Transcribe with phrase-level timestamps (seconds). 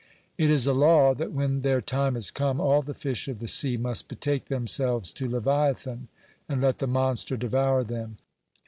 [0.35, 3.47] It is a law that when their time has come, all the fish of the
[3.47, 6.07] sea must betake themselves to leviathan,
[6.49, 8.17] and let the monster devour them.